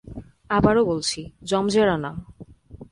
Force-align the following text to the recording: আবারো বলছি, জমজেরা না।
আবারো 0.49 0.85
বলছি, 0.85 1.31
জমজেরা 1.43 1.97
না। 1.97 2.11